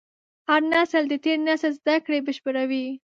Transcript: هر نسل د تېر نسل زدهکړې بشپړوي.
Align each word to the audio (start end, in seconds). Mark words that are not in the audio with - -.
هر 0.49 0.61
نسل 0.73 1.03
د 1.09 1.13
تېر 1.23 1.39
نسل 1.47 1.71
زدهکړې 1.79 2.19
بشپړوي. 2.25 2.85